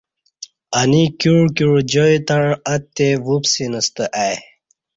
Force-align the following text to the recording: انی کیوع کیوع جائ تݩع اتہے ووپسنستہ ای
انی 0.79 1.03
کیوع 1.19 1.45
کیوع 1.55 1.79
جائ 1.91 2.13
تݩع 2.27 2.49
اتہے 2.73 3.09
ووپسنستہ 3.25 4.05
ای 4.21 4.35